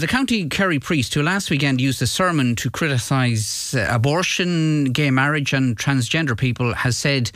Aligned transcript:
The 0.00 0.06
County 0.06 0.48
Kerry 0.48 0.78
priest 0.78 1.12
who 1.14 1.24
last 1.24 1.50
weekend 1.50 1.80
used 1.80 2.00
a 2.02 2.06
sermon 2.06 2.54
to 2.54 2.70
criticise 2.70 3.74
uh, 3.76 3.88
abortion, 3.90 4.92
gay 4.92 5.10
marriage, 5.10 5.52
and 5.52 5.76
transgender 5.76 6.38
people 6.38 6.72
has 6.72 6.96
said 6.96 7.32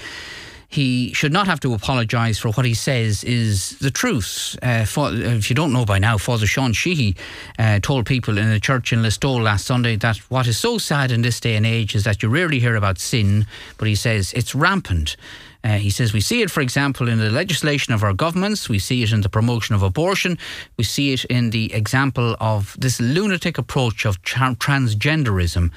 he 0.69 1.13
should 1.13 1.33
not 1.33 1.49
have 1.49 1.59
to 1.59 1.75
apologise 1.75 2.39
for 2.39 2.53
what 2.53 2.65
he 2.65 2.75
says 2.75 3.25
is 3.25 3.71
the 3.81 3.91
truth. 3.91 4.57
Uh, 4.63 4.85
for, 4.85 5.13
if 5.13 5.51
you 5.51 5.57
don't 5.57 5.73
know 5.73 5.85
by 5.85 5.99
now, 5.99 6.17
Father 6.19 6.47
Sean 6.47 6.73
Sheehy 6.73 7.17
uh, 7.59 7.81
told 7.81 8.07
people 8.07 8.39
in 8.39 8.47
a 8.47 8.61
church 8.61 8.93
in 8.93 9.01
Listowel 9.03 9.43
last 9.43 9.67
Sunday 9.67 9.97
that 9.97 10.19
what 10.31 10.47
is 10.47 10.57
so 10.57 10.79
sad 10.79 11.11
in 11.11 11.23
this 11.23 11.41
day 11.41 11.57
and 11.57 11.67
age 11.67 11.97
is 11.97 12.05
that 12.05 12.23
you 12.23 12.29
rarely 12.29 12.61
hear 12.61 12.77
about 12.77 13.01
sin, 13.01 13.45
but 13.77 13.89
he 13.89 13.97
says 13.97 14.33
it's 14.35 14.55
rampant. 14.55 15.17
Uh, 15.65 15.79
he 15.79 15.91
says 15.91 16.13
we 16.13 16.21
see 16.21 16.43
it, 16.43 16.51
for 16.51 16.61
example, 16.61 17.09
in 17.09 17.19
the 17.19 17.31
legislation 17.31 17.95
of 17.95 18.03
our 18.03 18.13
governments. 18.13 18.69
We 18.69 18.79
see 18.79 19.03
it 19.03 19.13
in 19.13 19.21
the 19.21 19.29
promotion 19.29 19.75
of 19.75 19.83
abortion. 19.83 20.39
We 20.77 20.85
see 20.85 21.13
it 21.13 21.25
in 21.27 21.51
the 21.51 21.73
example 21.73 22.37
of 22.41 22.77
this 22.79 23.01
lunatic 23.01 23.59
approach 23.59 24.05
of 24.05 24.21
tra- 24.23 24.57
transgenderism. 24.59 25.71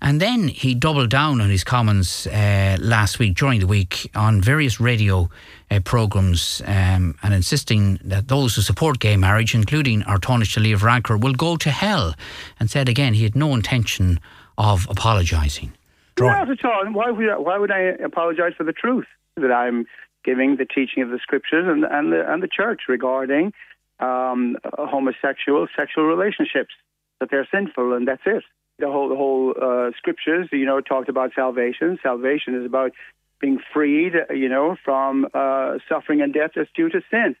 And 0.00 0.20
then 0.20 0.48
he 0.48 0.74
doubled 0.74 1.10
down 1.10 1.40
on 1.40 1.48
his 1.48 1.64
comments 1.64 2.26
uh, 2.26 2.76
last 2.80 3.18
week, 3.18 3.34
during 3.34 3.60
the 3.60 3.66
week, 3.66 4.10
on 4.14 4.42
various 4.42 4.80
radio 4.80 5.30
uh, 5.70 5.80
programmes 5.80 6.60
um, 6.66 7.14
and 7.22 7.32
insisting 7.32 7.98
that 8.04 8.28
those 8.28 8.54
who 8.56 8.62
support 8.62 8.98
gay 8.98 9.16
marriage, 9.16 9.54
including 9.54 10.02
our 10.02 10.18
Tánaiste 10.18 10.60
Leo 10.60 10.76
Varadkar, 10.76 11.20
will 11.20 11.34
go 11.34 11.56
to 11.56 11.70
hell. 11.70 12.14
And 12.60 12.70
said 12.70 12.88
again 12.88 13.14
he 13.14 13.22
had 13.22 13.34
no 13.34 13.54
intention 13.54 14.20
of 14.58 14.86
apologising. 14.90 15.72
Not 16.18 16.50
at 16.50 16.64
all. 16.64 16.84
Why 16.92 17.10
would 17.10 17.30
I, 17.30 17.38
why 17.38 17.58
would 17.58 17.70
I 17.70 17.80
apologise 18.04 18.54
for 18.56 18.64
the 18.64 18.72
truth? 18.72 19.06
That 19.36 19.52
I'm 19.52 19.86
giving 20.24 20.56
the 20.56 20.64
teaching 20.64 21.02
of 21.02 21.10
the 21.10 21.18
scriptures 21.22 21.66
and, 21.66 21.84
and, 21.84 22.12
the, 22.12 22.30
and 22.30 22.42
the 22.42 22.48
church 22.48 22.82
regarding 22.88 23.52
um, 24.00 24.56
homosexual 24.64 25.66
sexual 25.76 26.04
relationships, 26.04 26.74
that 27.20 27.30
they're 27.30 27.48
sinful, 27.52 27.94
and 27.94 28.06
that's 28.06 28.22
it. 28.26 28.42
The 28.78 28.88
whole, 28.88 29.08
the 29.08 29.16
whole 29.16 29.54
uh, 29.60 29.90
scriptures, 29.96 30.48
you 30.50 30.66
know, 30.66 30.80
talked 30.80 31.08
about 31.08 31.32
salvation. 31.34 31.98
Salvation 32.02 32.54
is 32.58 32.66
about 32.66 32.92
being 33.40 33.58
freed, 33.72 34.14
you 34.30 34.48
know, 34.48 34.76
from 34.84 35.26
uh, 35.34 35.78
suffering 35.88 36.20
and 36.20 36.32
death 36.32 36.52
that's 36.56 36.70
due 36.74 36.88
to 36.88 37.00
sin. 37.10 37.36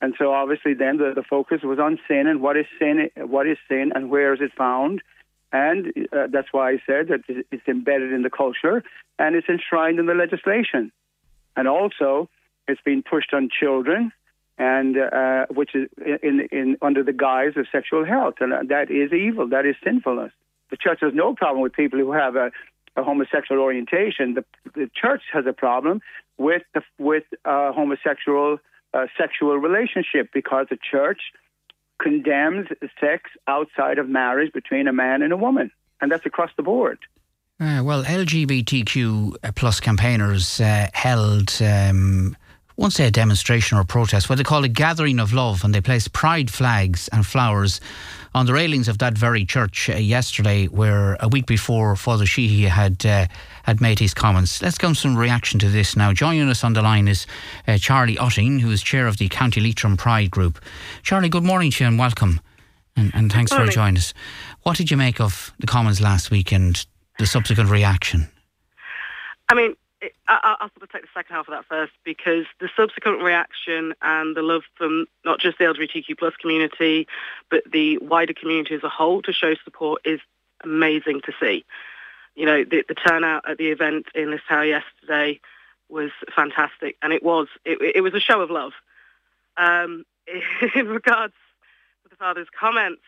And 0.00 0.14
so 0.18 0.32
obviously 0.32 0.74
then 0.74 0.98
the, 0.98 1.12
the 1.14 1.22
focus 1.22 1.60
was 1.62 1.78
on 1.78 1.98
sin 2.08 2.26
and 2.26 2.40
what 2.40 2.56
is 2.56 2.66
sin, 2.78 3.10
what 3.16 3.46
is 3.46 3.56
sin 3.68 3.92
and 3.94 4.10
where 4.10 4.34
is 4.34 4.40
it 4.40 4.52
found. 4.56 5.02
And 5.52 5.92
uh, 6.12 6.26
that's 6.30 6.48
why 6.52 6.72
I 6.72 6.82
said 6.86 7.08
that 7.08 7.20
it's 7.50 7.68
embedded 7.68 8.12
in 8.12 8.22
the 8.22 8.30
culture 8.30 8.82
and 9.18 9.36
it's 9.36 9.48
enshrined 9.48 9.98
in 9.98 10.06
the 10.06 10.14
legislation 10.14 10.92
and 11.56 11.68
also 11.68 12.28
it's 12.66 12.80
been 12.82 13.02
pushed 13.02 13.32
on 13.32 13.48
children, 13.48 14.12
and 14.58 14.96
uh, 14.96 15.46
which 15.50 15.74
is 15.74 15.88
in, 16.22 16.48
in 16.50 16.76
under 16.80 17.02
the 17.02 17.12
guise 17.12 17.52
of 17.56 17.66
sexual 17.70 18.04
health, 18.04 18.34
and 18.40 18.68
that 18.70 18.90
is 18.90 19.12
evil. 19.12 19.48
That 19.48 19.66
is 19.66 19.76
sinfulness. 19.84 20.32
The 20.70 20.76
church 20.76 20.98
has 21.02 21.12
no 21.14 21.34
problem 21.34 21.62
with 21.62 21.72
people 21.72 21.98
who 21.98 22.12
have 22.12 22.36
a, 22.36 22.50
a 22.96 23.02
homosexual 23.02 23.60
orientation. 23.60 24.34
The, 24.34 24.44
the 24.74 24.90
church 24.94 25.22
has 25.32 25.44
a 25.46 25.52
problem 25.52 26.00
with 26.38 26.62
the, 26.72 26.82
with 26.98 27.24
uh, 27.44 27.72
homosexual 27.72 28.58
uh, 28.92 29.06
sexual 29.18 29.56
relationship 29.58 30.30
because 30.32 30.66
the 30.70 30.78
church 30.90 31.20
condemns 32.00 32.68
sex 33.00 33.30
outside 33.46 33.98
of 33.98 34.08
marriage 34.08 34.52
between 34.52 34.88
a 34.88 34.92
man 34.92 35.22
and 35.22 35.32
a 35.32 35.36
woman, 35.36 35.70
and 36.00 36.10
that's 36.10 36.26
across 36.26 36.50
the 36.56 36.62
board. 36.62 36.98
Uh, 37.60 37.82
well, 37.84 38.02
LGBTQ 38.02 39.54
plus 39.54 39.78
campaigners 39.78 40.60
uh, 40.60 40.88
held, 40.92 41.56
um, 41.62 42.36
won't 42.76 42.92
say 42.92 43.06
a 43.06 43.12
demonstration 43.12 43.78
or 43.78 43.82
a 43.82 43.84
protest, 43.84 44.28
what 44.28 44.38
they 44.38 44.44
call 44.44 44.64
a 44.64 44.68
gathering 44.68 45.20
of 45.20 45.32
love, 45.32 45.62
and 45.62 45.72
they 45.72 45.80
placed 45.80 46.12
pride 46.12 46.50
flags 46.50 47.08
and 47.12 47.24
flowers 47.24 47.80
on 48.34 48.46
the 48.46 48.52
railings 48.52 48.88
of 48.88 48.98
that 48.98 49.16
very 49.16 49.44
church 49.44 49.88
uh, 49.88 49.94
yesterday, 49.94 50.66
where 50.66 51.16
a 51.20 51.28
week 51.28 51.46
before 51.46 51.94
Father 51.94 52.26
Sheehy 52.26 52.64
had 52.64 53.06
uh, 53.06 53.26
had 53.62 53.80
made 53.80 54.00
his 54.00 54.14
comments. 54.14 54.60
Let's 54.60 54.76
get 54.76 54.96
some 54.96 55.16
reaction 55.16 55.60
to 55.60 55.68
this 55.68 55.96
now. 55.96 56.12
Joining 56.12 56.48
us 56.48 56.64
on 56.64 56.72
the 56.72 56.82
line 56.82 57.06
is 57.06 57.24
uh, 57.68 57.78
Charlie 57.78 58.16
Utting, 58.16 58.60
who 58.62 58.72
is 58.72 58.82
chair 58.82 59.06
of 59.06 59.18
the 59.18 59.28
County 59.28 59.60
Leitrim 59.60 59.96
Pride 59.96 60.32
Group. 60.32 60.60
Charlie, 61.04 61.28
good 61.28 61.44
morning 61.44 61.70
to 61.70 61.84
you 61.84 61.88
and 61.88 62.00
welcome, 62.00 62.40
and, 62.96 63.12
and 63.14 63.32
thanks 63.32 63.52
for 63.52 63.64
joining 63.68 63.98
us. 63.98 64.12
What 64.64 64.76
did 64.76 64.90
you 64.90 64.96
make 64.96 65.20
of 65.20 65.52
the 65.60 65.68
comments 65.68 66.00
last 66.00 66.32
weekend? 66.32 66.86
The 67.18 67.26
subsequent 67.26 67.70
reaction? 67.70 68.28
I 69.48 69.54
mean, 69.54 69.74
I, 70.26 70.56
will 70.60 70.68
sort 70.68 70.82
of 70.82 70.92
take 70.92 71.02
the 71.02 71.08
second 71.14 71.34
half 71.34 71.48
of 71.48 71.52
that 71.52 71.64
first 71.66 71.92
because 72.04 72.44
the 72.60 72.68
subsequent 72.76 73.22
reaction 73.22 73.94
and 74.02 74.36
the 74.36 74.42
love 74.42 74.62
from 74.76 75.06
not 75.24 75.40
just 75.40 75.58
the 75.58 75.64
LGBTQ 75.64 76.18
plus 76.18 76.34
community, 76.36 77.06
but 77.50 77.62
the 77.70 77.98
wider 77.98 78.34
community 78.34 78.74
as 78.74 78.82
a 78.82 78.88
whole 78.88 79.22
to 79.22 79.32
show 79.32 79.54
support 79.64 80.02
is 80.04 80.20
amazing 80.62 81.20
to 81.22 81.32
see. 81.40 81.64
You 82.34 82.46
know, 82.46 82.64
the, 82.64 82.84
the 82.88 82.94
turnout 82.94 83.48
at 83.48 83.58
the 83.58 83.68
event 83.68 84.06
in 84.14 84.28
Listowel 84.28 84.68
yesterday 84.68 85.40
was 85.88 86.10
fantastic, 86.34 86.96
and 87.02 87.12
it 87.12 87.22
was 87.22 87.48
it, 87.64 87.78
it 87.94 88.00
was 88.00 88.14
a 88.14 88.20
show 88.20 88.40
of 88.40 88.50
love. 88.50 88.72
Um, 89.56 90.04
in 90.74 90.88
regards 90.88 91.34
to 92.02 92.08
the 92.10 92.16
father's 92.16 92.48
comments, 92.58 93.02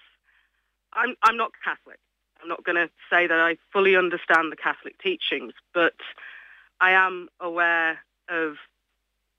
I'm 0.93 1.15
I'm 1.23 1.37
not 1.37 1.51
Catholic. 1.65 1.99
I'm 2.47 2.51
not 2.51 2.63
going 2.63 2.77
to 2.77 2.89
say 3.11 3.27
that 3.27 3.41
I 3.41 3.57
fully 3.73 3.97
understand 3.97 4.53
the 4.53 4.57
Catholic 4.57 5.03
teachings, 5.03 5.53
but 5.75 5.95
I 6.81 6.93
am 6.93 7.29
aware 7.41 7.99
of 8.29 8.55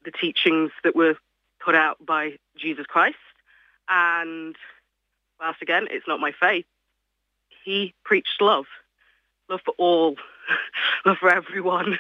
the 0.03 0.11
teachings 0.11 0.71
that 0.83 0.93
were 0.93 1.15
put 1.63 1.73
out 1.73 2.05
by 2.05 2.33
Jesus 2.57 2.85
Christ. 2.85 3.15
And 3.87 4.57
whilst 5.39 5.61
again, 5.61 5.87
it's 5.89 6.05
not 6.05 6.19
my 6.19 6.33
faith, 6.37 6.65
he 7.63 7.93
preached 8.03 8.41
love, 8.41 8.65
love 9.49 9.61
for 9.63 9.73
all, 9.77 10.17
love 11.05 11.17
for 11.17 11.33
everyone. 11.33 11.97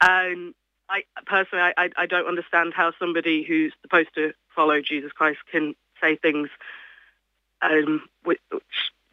And 0.00 0.54
I 0.88 1.02
personally, 1.26 1.72
I, 1.76 1.90
I 1.96 2.06
don't 2.06 2.28
understand 2.28 2.74
how 2.74 2.92
somebody 2.96 3.42
who's 3.42 3.72
supposed 3.82 4.14
to 4.14 4.34
follow 4.54 4.80
Jesus 4.82 5.10
Christ 5.10 5.40
can 5.50 5.74
say 6.00 6.14
things 6.14 6.48
um, 7.60 8.02
which 8.22 8.38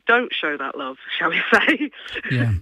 don't 0.08 0.34
show 0.34 0.58
that 0.58 0.78
love, 0.78 0.98
shall 1.18 1.30
we 1.30 1.42
say? 1.52 1.92
yeah. 2.32 2.54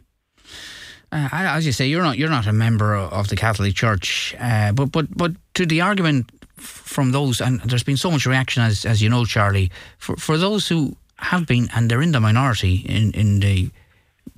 Uh, 1.11 1.29
as 1.31 1.65
you 1.65 1.71
say, 1.71 1.85
you're 1.85 2.01
not 2.01 2.17
you're 2.17 2.29
not 2.29 2.47
a 2.47 2.53
member 2.53 2.95
of 2.95 3.27
the 3.27 3.35
Catholic 3.35 3.75
Church, 3.75 4.35
uh, 4.39 4.71
but 4.71 4.91
but 4.91 5.15
but 5.15 5.31
to 5.53 5.65
the 5.65 5.81
argument 5.81 6.31
from 6.57 7.11
those, 7.11 7.39
and 7.39 7.59
there's 7.61 7.83
been 7.83 7.97
so 7.97 8.09
much 8.09 8.25
reaction, 8.25 8.63
as 8.63 8.83
as 8.83 9.01
you 9.01 9.09
know, 9.09 9.23
Charlie, 9.23 9.69
for 9.99 10.15
for 10.15 10.37
those 10.39 10.67
who 10.67 10.95
have 11.17 11.45
been, 11.45 11.69
and 11.75 11.89
they're 11.89 12.01
in 12.01 12.13
the 12.13 12.19
minority 12.19 12.77
in 12.87 13.11
in 13.11 13.39
the 13.41 13.69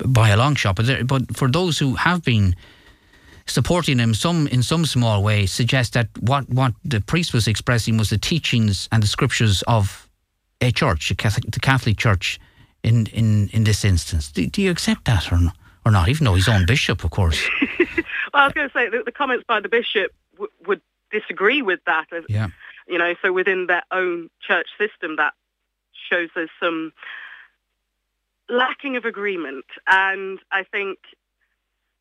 by 0.05 0.29
a 0.29 0.37
long 0.37 0.55
shot, 0.55 0.75
but 0.75 1.07
but 1.07 1.37
for 1.37 1.49
those 1.49 1.79
who 1.79 1.95
have 1.95 2.23
been 2.23 2.55
supporting 3.47 3.99
him 3.99 4.13
some 4.13 4.47
in 4.47 4.61
some 4.61 4.85
small 4.85 5.23
way, 5.23 5.45
suggest 5.45 5.93
that 5.93 6.09
what 6.19 6.49
what 6.49 6.73
the 6.83 6.99
priest 6.99 7.33
was 7.33 7.47
expressing 7.47 7.97
was 7.97 8.09
the 8.09 8.17
teachings 8.17 8.89
and 8.91 9.01
the 9.01 9.07
scriptures 9.07 9.63
of 9.63 10.09
a 10.61 10.71
church, 10.71 11.11
a 11.11 11.15
Catholic, 11.15 11.51
the 11.51 11.59
Catholic 11.59 11.97
Church 11.97 12.39
in, 12.85 13.07
in, 13.07 13.49
in 13.49 13.63
this 13.63 13.83
instance. 13.83 14.31
Do, 14.31 14.45
do 14.45 14.61
you 14.61 14.69
accept 14.71 15.05
that 15.05 15.31
or 15.31 15.39
not? 15.39 15.57
Or 15.85 15.91
not, 15.91 16.09
even 16.09 16.25
though 16.25 16.33
he's 16.33 16.49
own 16.49 16.65
bishop, 16.65 17.03
of 17.03 17.11
course. 17.11 17.39
well, 17.79 17.97
I 18.33 18.45
was 18.45 18.53
going 18.53 18.67
to 18.67 18.73
say 18.73 18.89
the, 18.89 19.03
the 19.05 19.11
comments 19.11 19.43
by 19.47 19.59
the 19.59 19.69
bishop 19.69 20.11
w- 20.33 20.51
would 20.65 20.81
disagree 21.11 21.61
with 21.61 21.79
that. 21.85 22.07
Yeah. 22.27 22.47
You 22.87 22.97
know, 22.97 23.13
so 23.21 23.31
within 23.31 23.67
their 23.67 23.83
own 23.91 24.31
church 24.41 24.65
system, 24.79 25.17
that 25.17 25.33
shows 26.09 26.29
there's 26.33 26.49
some 26.59 26.91
lacking 28.49 28.97
of 28.97 29.05
agreement. 29.05 29.65
And 29.85 30.39
I 30.51 30.63
think 30.63 30.97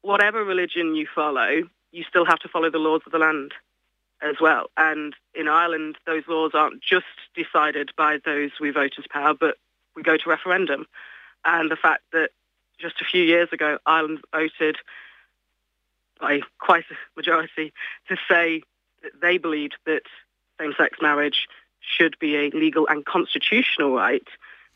whatever 0.01 0.43
religion 0.43 0.95
you 0.95 1.07
follow, 1.15 1.65
you 1.93 2.05
still 2.09 2.25
have 2.25 2.39
to 2.39 2.49
follow 2.49 2.71
the 2.71 2.79
laws 2.79 3.03
of 3.05 3.13
the 3.13 3.19
land 3.19 3.53
as 4.23 4.37
well. 4.41 4.71
And 4.79 5.15
in 5.35 5.47
Ireland, 5.47 5.97
those 6.07 6.23
laws 6.27 6.53
aren't 6.55 6.83
just 6.83 7.05
decided 7.35 7.91
by 7.99 8.17
those 8.25 8.53
we 8.59 8.71
vote 8.71 8.95
into 8.97 9.11
power, 9.11 9.35
but 9.35 9.59
we 9.95 10.03
go 10.03 10.17
to 10.17 10.29
referendum. 10.29 10.87
And 11.45 11.71
the 11.71 11.77
fact 11.77 12.03
that 12.13 12.31
just 12.79 13.01
a 13.01 13.05
few 13.05 13.23
years 13.23 13.49
ago, 13.53 13.79
Ireland 13.87 14.21
voted 14.33 14.77
by 16.21 16.41
quite 16.59 16.85
a 16.91 16.95
majority 17.17 17.73
to 18.09 18.17
say 18.29 18.63
that 19.03 19.21
they 19.21 19.39
believed 19.39 19.77
that 19.87 20.03
same-sex 20.59 20.99
marriage 21.03 21.47
should 21.81 22.19
be 22.19 22.37
a 22.37 22.51
legal 22.51 22.87
and 22.89 23.05
constitutional 23.05 23.95
right 23.95 24.27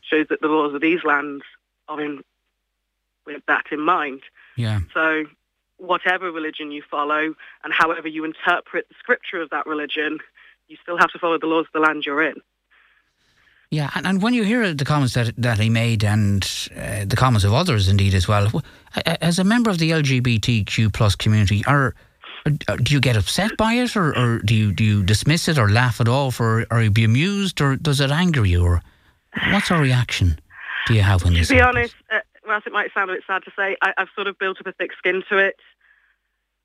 shows 0.01 0.27
that 0.29 0.41
the 0.41 0.47
laws 0.47 0.73
of 0.73 0.81
these 0.81 1.03
lands 1.03 1.43
are 1.87 1.99
in 2.01 2.23
with 3.25 3.41
that 3.47 3.65
in 3.71 3.81
mind. 3.81 4.21
Yeah. 4.55 4.79
So 4.93 5.25
whatever 5.77 6.31
religion 6.31 6.71
you 6.71 6.83
follow 6.89 7.33
and 7.63 7.73
however 7.73 8.07
you 8.07 8.25
interpret 8.25 8.87
the 8.89 8.95
scripture 8.99 9.41
of 9.41 9.49
that 9.49 9.65
religion, 9.65 10.19
you 10.67 10.77
still 10.81 10.97
have 10.97 11.11
to 11.11 11.19
follow 11.19 11.39
the 11.39 11.47
laws 11.47 11.65
of 11.65 11.71
the 11.73 11.79
land 11.79 12.05
you're 12.05 12.23
in. 12.23 12.35
Yeah, 13.71 13.91
and, 13.93 14.07
and 14.07 14.21
when 14.21 14.33
you 14.33 14.43
hear 14.43 14.73
the 14.73 14.85
comments 14.85 15.13
that 15.13 15.33
that 15.37 15.59
he 15.59 15.69
made 15.69 16.03
and 16.03 16.43
uh, 16.75 17.05
the 17.05 17.15
comments 17.15 17.43
of 17.43 17.53
others 17.53 17.87
indeed 17.87 18.15
as 18.15 18.27
well, 18.27 18.63
as 19.05 19.37
a 19.37 19.43
member 19.43 19.69
of 19.69 19.77
the 19.77 19.91
LGBTQ 19.91 20.91
plus 20.91 21.15
community, 21.15 21.63
are 21.65 21.93
do 22.45 22.93
you 22.93 22.99
get 22.99 23.15
upset 23.15 23.55
by 23.57 23.73
it, 23.73 23.95
or, 23.95 24.17
or 24.17 24.39
do 24.39 24.55
you 24.55 24.71
do 24.73 24.83
you 24.83 25.03
dismiss 25.03 25.47
it, 25.47 25.59
or 25.59 25.69
laugh 25.69 26.01
it 26.01 26.07
off, 26.07 26.39
or, 26.39 26.65
or 26.71 26.81
you 26.81 26.89
be 26.89 27.03
amused, 27.03 27.61
or 27.61 27.75
does 27.75 27.99
it 28.01 28.09
anger 28.09 28.43
you? 28.43 28.63
Or 28.63 28.81
what's 29.51 29.69
of 29.69 29.79
reaction 29.79 30.39
do 30.87 30.95
you 30.95 31.01
have 31.03 31.23
when 31.23 31.33
this 31.33 31.49
To 31.49 31.53
be 31.53 31.59
happens? 31.59 31.75
honest, 31.77 31.95
uh, 32.11 32.19
whilst 32.47 32.65
it 32.65 32.73
might 32.73 32.91
sound 32.93 33.11
a 33.11 33.13
bit 33.13 33.23
sad 33.27 33.43
to 33.43 33.51
say, 33.55 33.77
I, 33.83 33.93
I've 33.97 34.09
sort 34.15 34.25
of 34.25 34.39
built 34.39 34.59
up 34.59 34.65
a 34.65 34.71
thick 34.71 34.93
skin 34.97 35.21
to 35.29 35.37
it. 35.37 35.57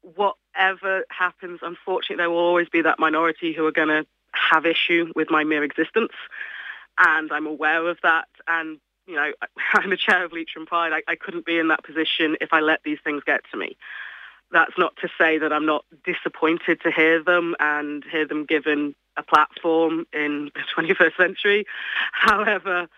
Whatever 0.00 1.04
happens, 1.10 1.60
unfortunately, 1.62 2.16
there 2.16 2.30
will 2.30 2.38
always 2.38 2.70
be 2.70 2.80
that 2.80 2.98
minority 2.98 3.52
who 3.52 3.66
are 3.66 3.72
going 3.72 3.88
to 3.88 4.06
have 4.32 4.64
issue 4.64 5.12
with 5.14 5.30
my 5.30 5.44
mere 5.44 5.62
existence, 5.64 6.12
and 6.98 7.32
I'm 7.32 7.46
aware 7.46 7.86
of 7.88 7.98
that. 8.02 8.28
And 8.46 8.78
you 9.06 9.16
know, 9.16 9.32
I'm 9.74 9.92
a 9.92 9.96
chair 9.96 10.24
of 10.24 10.32
Leitrim 10.32 10.66
Pride. 10.66 10.92
I, 10.92 11.02
I 11.10 11.16
couldn't 11.16 11.46
be 11.46 11.58
in 11.58 11.68
that 11.68 11.84
position 11.84 12.36
if 12.40 12.52
I 12.52 12.60
let 12.60 12.82
these 12.84 12.98
things 13.02 13.22
get 13.24 13.42
to 13.50 13.56
me. 13.56 13.76
That's 14.52 14.76
not 14.78 14.94
to 15.02 15.08
say 15.18 15.38
that 15.38 15.52
I'm 15.52 15.66
not 15.66 15.84
disappointed 16.04 16.80
to 16.82 16.90
hear 16.90 17.22
them 17.22 17.56
and 17.58 18.04
hear 18.04 18.26
them 18.26 18.44
given 18.44 18.94
a 19.16 19.22
platform 19.22 20.06
in 20.12 20.50
the 20.76 20.84
21st 20.84 21.16
century. 21.16 21.66
However, 22.12 22.88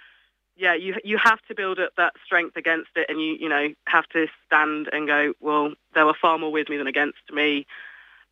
yeah, 0.56 0.74
you 0.74 0.96
you 1.04 1.18
have 1.22 1.40
to 1.48 1.54
build 1.54 1.78
up 1.78 1.92
that 1.96 2.14
strength 2.24 2.56
against 2.56 2.90
it, 2.96 3.06
and 3.10 3.20
you 3.20 3.36
you 3.38 3.48
know 3.48 3.68
have 3.86 4.08
to 4.08 4.26
stand 4.46 4.88
and 4.92 5.06
go. 5.06 5.34
Well, 5.40 5.74
there 5.94 6.06
were 6.06 6.14
far 6.14 6.38
more 6.38 6.50
with 6.50 6.68
me 6.68 6.78
than 6.78 6.86
against 6.86 7.30
me. 7.30 7.66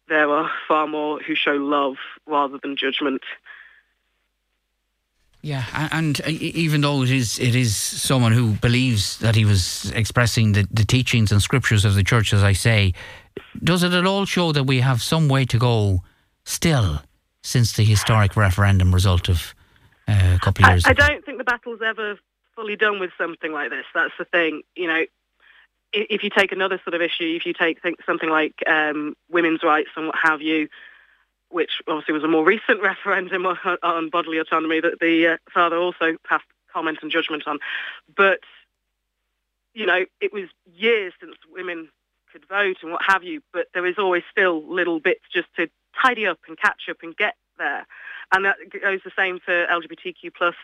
There 0.08 0.30
are 0.30 0.50
far 0.66 0.86
more 0.86 1.20
who 1.20 1.34
show 1.34 1.52
love 1.52 1.96
rather 2.26 2.58
than 2.58 2.76
judgment. 2.76 3.22
Yeah, 5.44 5.88
and 5.92 6.18
uh, 6.22 6.30
even 6.30 6.80
though 6.80 7.02
it 7.02 7.10
is 7.10 7.38
it 7.38 7.54
is 7.54 7.76
someone 7.76 8.32
who 8.32 8.52
believes 8.54 9.18
that 9.18 9.34
he 9.34 9.44
was 9.44 9.90
expressing 9.90 10.52
the, 10.52 10.66
the 10.70 10.86
teachings 10.86 11.30
and 11.30 11.42
scriptures 11.42 11.84
of 11.84 11.94
the 11.94 12.02
church, 12.02 12.32
as 12.32 12.42
I 12.42 12.54
say, 12.54 12.94
does 13.62 13.82
it 13.82 13.92
at 13.92 14.06
all 14.06 14.24
show 14.24 14.52
that 14.52 14.64
we 14.64 14.80
have 14.80 15.02
some 15.02 15.28
way 15.28 15.44
to 15.44 15.58
go 15.58 16.02
still 16.46 17.02
since 17.42 17.74
the 17.74 17.84
historic 17.84 18.36
referendum 18.36 18.94
result 18.94 19.28
of 19.28 19.54
uh, 20.08 20.36
a 20.36 20.38
couple 20.38 20.64
of 20.64 20.70
years 20.70 20.86
I 20.86 20.92
ago? 20.92 21.04
I 21.04 21.08
don't 21.10 21.26
think 21.26 21.36
the 21.36 21.44
battle's 21.44 21.80
ever 21.84 22.16
fully 22.56 22.76
done 22.76 22.98
with 22.98 23.10
something 23.18 23.52
like 23.52 23.68
this. 23.68 23.84
That's 23.94 24.14
the 24.18 24.24
thing. 24.24 24.62
You 24.74 24.88
know, 24.88 25.04
if 25.92 26.24
you 26.24 26.30
take 26.30 26.52
another 26.52 26.80
sort 26.84 26.94
of 26.94 27.02
issue, 27.02 27.36
if 27.36 27.44
you 27.44 27.52
take 27.52 27.80
something 28.06 28.30
like 28.30 28.54
um, 28.66 29.14
women's 29.28 29.62
rights 29.62 29.90
and 29.94 30.06
what 30.06 30.16
have 30.22 30.40
you, 30.40 30.70
which 31.54 31.80
obviously 31.86 32.12
was 32.12 32.24
a 32.24 32.28
more 32.28 32.44
recent 32.44 32.82
referendum 32.82 33.46
on, 33.46 34.10
bodily 34.10 34.38
autonomy 34.38 34.80
that 34.80 34.98
the 35.00 35.28
uh, 35.28 35.36
father 35.52 35.76
also 35.76 36.16
passed 36.26 36.44
comment 36.72 36.98
and 37.00 37.12
judgment 37.12 37.44
on. 37.46 37.60
But, 38.16 38.40
you 39.72 39.86
know, 39.86 40.04
it 40.20 40.32
was 40.32 40.48
years 40.66 41.12
since 41.20 41.36
women 41.52 41.90
could 42.32 42.44
vote 42.48 42.78
and 42.82 42.90
what 42.90 43.02
have 43.06 43.22
you, 43.22 43.40
but 43.52 43.68
there 43.72 43.86
is 43.86 43.98
always 43.98 44.24
still 44.32 44.64
little 44.68 44.98
bits 44.98 45.20
just 45.32 45.46
to 45.54 45.70
tidy 46.02 46.26
up 46.26 46.40
and 46.48 46.58
catch 46.58 46.88
up 46.90 46.96
and 47.04 47.16
get 47.16 47.36
there. 47.56 47.86
And 48.32 48.44
that 48.46 48.56
goes 48.82 49.02
the 49.04 49.12
same 49.16 49.38
for 49.38 49.64
LGBTQ 49.66 50.34
plus 50.36 50.56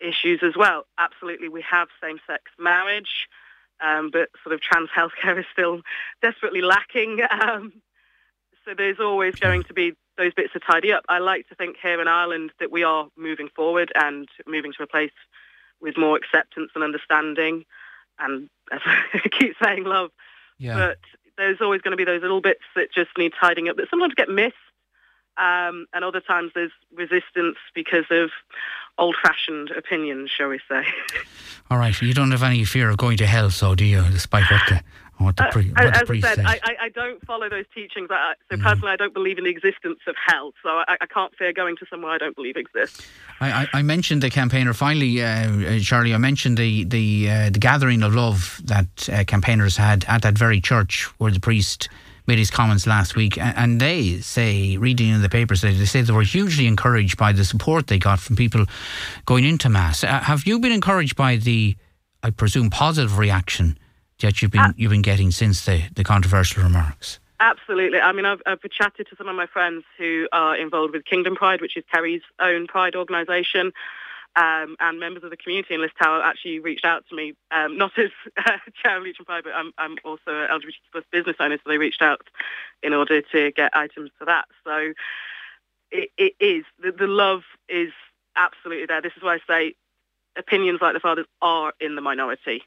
issues 0.00 0.40
as 0.42 0.56
well. 0.56 0.86
Absolutely, 0.96 1.50
we 1.50 1.62
have 1.70 1.88
same-sex 2.02 2.44
marriage, 2.58 3.28
um, 3.82 4.10
but 4.10 4.30
sort 4.42 4.54
of 4.54 4.62
trans 4.62 4.88
healthcare 4.88 5.38
is 5.38 5.44
still 5.52 5.82
desperately 6.22 6.62
lacking. 6.62 7.20
Um, 7.30 7.74
so 8.64 8.74
there's 8.76 9.00
always 9.00 9.34
going 9.36 9.62
to 9.64 9.74
be 9.74 9.94
those 10.18 10.34
bits 10.34 10.52
to 10.52 10.60
tidy 10.60 10.92
up. 10.92 11.04
I 11.08 11.18
like 11.18 11.48
to 11.48 11.54
think 11.54 11.76
here 11.82 12.00
in 12.00 12.08
Ireland 12.08 12.52
that 12.60 12.70
we 12.70 12.82
are 12.82 13.08
moving 13.16 13.48
forward 13.54 13.92
and 13.94 14.28
moving 14.46 14.72
to 14.76 14.82
a 14.82 14.86
place 14.86 15.12
with 15.80 15.96
more 15.96 16.16
acceptance 16.16 16.70
and 16.74 16.84
understanding, 16.84 17.64
and 18.18 18.48
as 18.70 18.80
I 18.86 19.28
keep 19.28 19.54
saying, 19.62 19.84
love. 19.84 20.10
yeah. 20.58 20.74
But 20.74 20.98
there's 21.38 21.60
always 21.60 21.80
going 21.80 21.92
to 21.92 21.96
be 21.96 22.04
those 22.04 22.22
little 22.22 22.40
bits 22.40 22.62
that 22.76 22.92
just 22.92 23.10
need 23.16 23.32
tidying 23.38 23.68
up 23.68 23.76
that 23.76 23.88
sometimes 23.90 24.14
get 24.14 24.28
missed. 24.28 24.54
Um, 25.38 25.86
and 25.94 26.04
other 26.04 26.20
times 26.20 26.52
there's 26.54 26.72
resistance 26.94 27.56
because 27.74 28.04
of 28.10 28.30
old-fashioned 28.98 29.70
opinions, 29.70 30.30
shall 30.30 30.48
we 30.48 30.60
say. 30.68 30.84
All 31.70 31.78
right, 31.78 31.98
you 32.02 32.12
don't 32.12 32.30
have 32.32 32.42
any 32.42 32.64
fear 32.64 32.90
of 32.90 32.98
going 32.98 33.16
to 33.16 33.26
hell, 33.26 33.48
so 33.50 33.74
do 33.74 33.84
you? 33.86 34.04
Despite 34.10 34.50
what 34.50 34.60
the 34.68 34.82
what 35.18 35.36
the, 35.36 35.44
pri- 35.50 35.62
Uh, 35.62 35.84
what 35.84 35.94
the 35.94 35.96
as 35.96 36.02
I 36.02 36.04
priest 36.04 36.26
said. 36.26 36.38
I, 36.40 36.60
I, 36.80 36.88
don't 36.88 37.24
follow 37.26 37.48
those 37.48 37.64
teachings. 37.74 38.08
I, 38.10 38.34
so 38.50 38.56
Mm. 38.56 38.62
personally, 38.62 38.92
I 38.92 38.96
don't 38.96 39.14
believe 39.14 39.38
in 39.38 39.44
the 39.44 39.50
existence 39.50 40.00
of 40.06 40.14
hell. 40.26 40.52
So 40.62 40.68
I, 40.68 40.96
I 41.00 41.06
can't 41.06 41.34
fear 41.36 41.52
going 41.52 41.76
to 41.76 41.86
somewhere 41.88 42.12
I 42.12 42.18
don't 42.18 42.34
believe 42.36 42.56
exists. 42.56 43.06
I, 43.40 43.62
I, 43.62 43.68
I 43.74 43.82
mentioned 43.82 44.22
the 44.22 44.30
campaigner. 44.30 44.72
Finally, 44.74 45.22
uh, 45.22 45.26
uh, 45.26 45.78
Charlie, 45.80 46.14
I 46.14 46.18
mentioned 46.18 46.58
the 46.58 46.84
the 46.84 47.30
uh, 47.30 47.50
the 47.50 47.58
gathering 47.58 48.02
of 48.02 48.14
love 48.14 48.60
that 48.64 49.08
uh, 49.08 49.24
campaigners 49.24 49.76
had 49.76 50.04
at 50.08 50.22
that 50.22 50.36
very 50.36 50.60
church 50.60 51.04
where 51.18 51.30
the 51.30 51.40
priest 51.40 51.88
made 52.26 52.38
his 52.38 52.52
comments 52.52 52.86
last 52.86 53.16
week, 53.16 53.36
and, 53.36 53.80
they 53.80 54.20
say, 54.20 54.76
reading 54.76 55.08
in 55.08 55.22
the 55.22 55.28
papers, 55.28 55.60
they, 55.62 55.72
they 55.74 55.84
say 55.84 56.02
they 56.02 56.12
were 56.12 56.22
hugely 56.22 56.68
encouraged 56.68 57.16
by 57.16 57.32
the 57.32 57.44
support 57.44 57.88
they 57.88 57.98
got 57.98 58.20
from 58.20 58.36
people 58.36 58.64
going 59.26 59.44
into 59.44 59.68
mass. 59.68 60.04
Uh, 60.04 60.20
have 60.20 60.46
you 60.46 60.60
been 60.60 60.70
encouraged 60.70 61.16
by 61.16 61.34
the, 61.34 61.76
I 62.22 62.30
presume, 62.30 62.70
positive 62.70 63.18
reaction 63.18 63.76
that 64.22 64.42
you've 64.42 64.50
been 64.50 64.60
Uh, 64.60 64.72
you've 64.76 64.90
been 64.90 65.02
getting 65.02 65.30
since 65.30 65.64
the, 65.64 65.84
the 65.94 66.04
controversial 66.04 66.62
remarks? 66.62 67.20
Absolutely. 67.40 68.00
I 68.00 68.12
mean, 68.12 68.24
I've, 68.24 68.40
I've 68.46 68.60
chatted 68.70 69.08
to 69.08 69.16
some 69.16 69.28
of 69.28 69.34
my 69.34 69.46
friends 69.46 69.84
who 69.98 70.28
are 70.32 70.56
involved 70.56 70.94
with 70.94 71.04
Kingdom 71.04 71.34
Pride, 71.34 71.60
which 71.60 71.76
is 71.76 71.84
Kerry's 71.92 72.22
own 72.38 72.68
Pride 72.68 72.94
organisation, 72.94 73.72
um, 74.36 74.76
and 74.80 75.00
members 75.00 75.24
of 75.24 75.30
the 75.30 75.36
community 75.36 75.74
in 75.74 75.80
Listowel 75.80 76.22
actually 76.22 76.60
reached 76.60 76.84
out 76.84 77.04
to 77.08 77.16
me, 77.16 77.34
um, 77.50 77.76
not 77.76 77.98
as 77.98 78.10
uh, 78.46 78.58
chair 78.80 78.96
of 78.96 79.02
Leitrim 79.02 79.26
Pride, 79.26 79.44
but 79.44 79.54
I'm, 79.54 79.72
I'm 79.76 79.96
also 80.04 80.20
an 80.28 80.48
LGBT 80.48 80.74
plus 80.92 81.04
business 81.10 81.36
owner, 81.40 81.56
so 81.56 81.68
they 81.68 81.78
reached 81.78 82.00
out 82.00 82.20
in 82.82 82.94
order 82.94 83.20
to 83.20 83.52
get 83.52 83.76
items 83.76 84.10
for 84.18 84.24
that. 84.24 84.46
So 84.64 84.92
it, 85.90 86.10
it 86.16 86.34
is, 86.40 86.64
the, 86.82 86.92
the 86.92 87.06
love 87.06 87.42
is 87.68 87.92
absolutely 88.36 88.86
there. 88.86 89.02
This 89.02 89.12
is 89.16 89.22
why 89.22 89.34
I 89.34 89.38
say 89.48 89.74
opinions 90.36 90.80
like 90.80 90.94
the 90.94 91.00
father's 91.00 91.26
are 91.42 91.72
in 91.80 91.96
the 91.96 92.00
minority. 92.00 92.62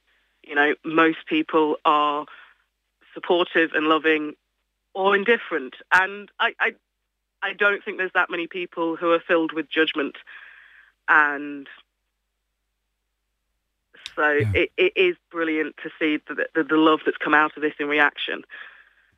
You 0.48 0.56
know, 0.56 0.76
most 0.84 1.20
people 1.28 1.78
are 1.86 2.26
supportive 3.14 3.72
and 3.74 3.88
loving 3.88 4.34
or 4.94 5.16
indifferent. 5.16 5.76
And 5.94 6.30
I, 6.40 6.54
I, 6.60 6.76
I 7.42 7.54
don't 7.54 7.84
think 7.84 7.98
there's 7.98 8.12
that 8.14 8.30
many 8.30 8.48
people 8.48 8.96
who 8.96 9.12
are 9.12 9.20
filled 9.20 9.54
with 9.54 9.70
judgment. 9.70 10.16
And 11.08 11.68
so 14.16 14.30
Yeah. 14.30 14.52
it, 14.54 14.72
it 14.78 14.94
is 14.96 15.16
brilliant 15.32 15.76
to 15.84 15.90
see 16.00 16.20
the, 16.28 16.48
the, 16.56 16.64
the 16.64 16.78
love 16.78 17.02
that's 17.06 17.18
come 17.18 17.34
out 17.34 17.56
of 17.58 17.62
this 17.62 17.74
in 17.80 17.88
reaction. 17.88 18.44